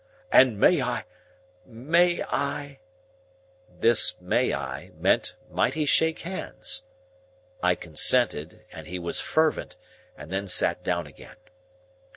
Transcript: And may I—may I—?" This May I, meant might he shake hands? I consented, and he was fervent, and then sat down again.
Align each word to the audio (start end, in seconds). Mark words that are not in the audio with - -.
And 0.31 0.59
may 0.59 0.81
I—may 0.81 2.23
I—?" 2.23 2.79
This 3.81 4.19
May 4.19 4.51
I, 4.51 4.89
meant 4.95 5.35
might 5.51 5.75
he 5.75 5.85
shake 5.85 6.21
hands? 6.21 6.87
I 7.61 7.75
consented, 7.75 8.65
and 8.71 8.87
he 8.87 8.97
was 8.97 9.21
fervent, 9.21 9.77
and 10.17 10.31
then 10.31 10.47
sat 10.47 10.83
down 10.83 11.05
again. 11.05 11.35